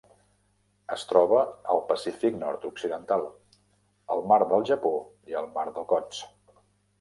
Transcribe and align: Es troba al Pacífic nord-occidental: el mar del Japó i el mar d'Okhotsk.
Es 0.93 1.01
troba 1.09 1.41
al 1.73 1.81
Pacífic 1.91 2.39
nord-occidental: 2.43 3.27
el 4.17 4.25
mar 4.33 4.41
del 4.55 4.67
Japó 4.71 4.95
i 5.35 5.39
el 5.43 5.51
mar 5.59 5.69
d'Okhotsk. 5.77 6.59